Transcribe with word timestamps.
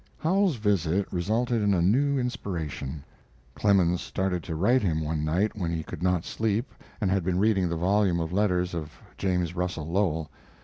Howells's 0.17 0.55
visit 0.55 1.07
resulted 1.13 1.61
in 1.61 1.75
a 1.75 1.81
new 1.83 2.17
inspiration. 2.17 3.03
Clemens 3.53 4.01
started 4.01 4.41
to 4.45 4.55
write 4.55 4.81
him 4.81 4.99
one 4.99 5.23
night 5.23 5.55
when 5.55 5.69
he 5.69 5.83
could 5.83 6.01
not 6.01 6.25
sleep, 6.25 6.73
and 6.99 7.11
had 7.11 7.23
been 7.23 7.37
reading 7.37 7.69
the 7.69 7.77
volume 7.77 8.19
of 8.19 8.33
letters 8.33 8.73
of 8.73 8.91
James 9.19 9.55
Russell 9.55 9.85
Lowell. 9.87 10.31